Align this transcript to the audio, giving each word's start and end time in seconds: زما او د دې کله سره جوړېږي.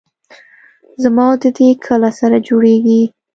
زما 1.03 1.25
او 1.31 1.37
د 1.43 1.45
دې 1.57 1.69
کله 1.85 2.09
سره 2.19 2.37
جوړېږي. 2.47 3.01